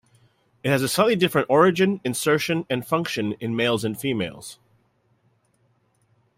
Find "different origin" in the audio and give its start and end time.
1.15-2.01